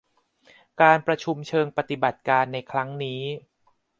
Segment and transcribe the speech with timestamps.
[0.81, 3.21] การประชุมเชิงปฏิบัติการในครั้งนี้